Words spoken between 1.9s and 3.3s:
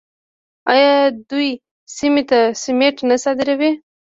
سیمې ته سمنټ نه